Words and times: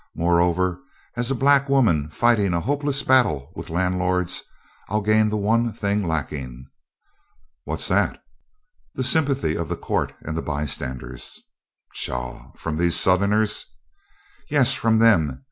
Moreover, 0.15 0.79
as 1.15 1.29
a 1.29 1.35
black 1.35 1.69
woman 1.69 2.09
fighting 2.09 2.53
a 2.53 2.59
hopeless 2.59 3.03
battle 3.03 3.51
with 3.55 3.69
landlords, 3.69 4.43
I'll 4.89 5.03
gain 5.03 5.29
the 5.29 5.37
one 5.37 5.71
thing 5.73 6.03
lacking." 6.07 6.65
"What's 7.65 7.87
that?" 7.89 8.19
"The 8.95 9.03
sympathy 9.03 9.55
of 9.55 9.69
the 9.69 9.77
court 9.77 10.15
and 10.21 10.35
the 10.35 10.41
bystanders." 10.41 11.39
"Pshaw! 11.93 12.51
From 12.53 12.77
these 12.77 12.95
Southerners?" 12.99 13.63
"Yes, 14.49 14.73
from 14.73 14.97
them. 14.97 15.39